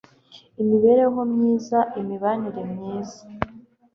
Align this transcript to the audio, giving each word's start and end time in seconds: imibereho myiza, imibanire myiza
imibereho 0.61 1.19
myiza, 1.33 1.79
imibanire 1.99 2.61
myiza 2.73 3.21